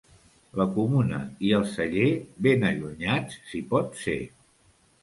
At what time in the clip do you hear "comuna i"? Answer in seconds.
0.77-1.53